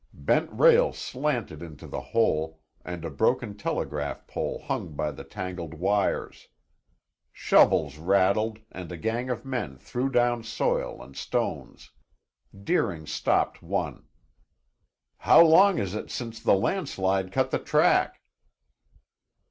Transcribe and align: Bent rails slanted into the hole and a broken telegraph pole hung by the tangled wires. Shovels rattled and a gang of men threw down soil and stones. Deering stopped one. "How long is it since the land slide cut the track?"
Bent 0.15 0.51
rails 0.51 0.97
slanted 0.97 1.61
into 1.61 1.85
the 1.85 2.01
hole 2.01 2.59
and 2.83 3.05
a 3.05 3.11
broken 3.11 3.55
telegraph 3.55 4.25
pole 4.25 4.63
hung 4.65 4.95
by 4.95 5.11
the 5.11 5.23
tangled 5.23 5.75
wires. 5.75 6.47
Shovels 7.31 7.99
rattled 7.99 8.57
and 8.71 8.91
a 8.91 8.97
gang 8.97 9.29
of 9.29 9.45
men 9.45 9.77
threw 9.77 10.09
down 10.09 10.41
soil 10.43 11.03
and 11.03 11.15
stones. 11.15 11.91
Deering 12.63 13.05
stopped 13.05 13.61
one. 13.61 14.07
"How 15.17 15.43
long 15.43 15.77
is 15.77 15.93
it 15.93 16.09
since 16.09 16.39
the 16.41 16.55
land 16.55 16.89
slide 16.89 17.31
cut 17.31 17.51
the 17.51 17.59
track?" 17.59 18.23